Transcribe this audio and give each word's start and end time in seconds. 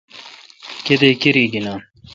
کتیک 0.85 1.15
کرائ 1.21 1.45
گینان؟ 1.53 1.81